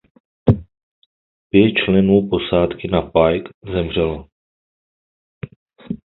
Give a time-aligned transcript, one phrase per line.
[1.49, 4.27] Pět členů posádky na "Pike" zemřelo.